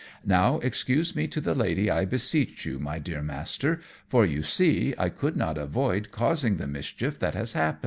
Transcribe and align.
Now, 0.25 0.57
excuse 0.63 1.15
me 1.15 1.27
to 1.27 1.39
the 1.39 1.53
lady 1.53 1.87
I 1.91 2.05
beseech 2.05 2.65
you, 2.65 2.79
my 2.79 2.97
dear 2.97 3.21
Master, 3.21 3.81
for 4.07 4.25
you 4.25 4.41
see 4.41 4.95
I 4.97 5.09
could 5.09 5.35
not 5.35 5.59
avoid 5.59 6.09
causing 6.09 6.57
the 6.57 6.65
mischief 6.65 7.19
that 7.19 7.35
has 7.35 7.53
happened." 7.53 7.79